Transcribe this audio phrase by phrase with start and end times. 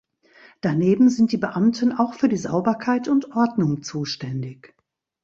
[0.61, 4.73] Daneben sind die Beamten auch für die Sauberkeit und Ordnung zuständig.